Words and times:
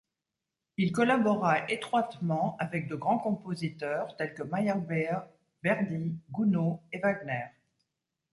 Il 0.77 0.91
collabora 0.93 1.69
étroitement 1.69 2.57
avec 2.57 2.87
de 2.87 2.95
grands 2.95 3.19
compositeurs 3.19 4.15
tels 4.17 4.33
que 4.33 4.41
Meyerbeer, 4.41 5.21
Verdi, 5.61 6.17
Gounod 6.31 6.79
et 6.91 6.97
Wagner. 6.97 7.45